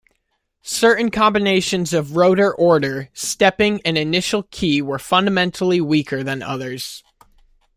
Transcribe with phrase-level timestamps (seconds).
[0.63, 7.03] Certain combinations of rotor order, stepping and initial key were fundamentally weaker than others.